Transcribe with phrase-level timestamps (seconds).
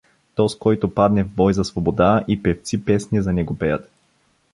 [0.35, 3.89] Тоз, който падне в бой за свобода, и певци песни за него пеят.